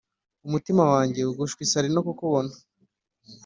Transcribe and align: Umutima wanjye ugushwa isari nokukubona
Umutima 0.47 0.83
wanjye 0.91 1.21
ugushwa 1.31 1.59
isari 1.65 1.89
nokukubona 1.91 2.53